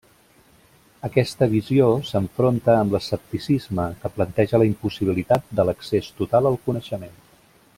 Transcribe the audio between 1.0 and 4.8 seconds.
Aquesta visió s'enfronta amb l'escepticisme, que planteja la